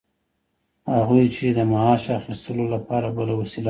هغوی 0.95 1.25
چې 1.35 1.45
د 1.57 1.59
معاش 1.71 2.03
اخیستلو 2.19 2.65
لپاره 2.75 3.07
بله 3.17 3.33
وسیله 3.41 3.51
نلري 3.51 3.59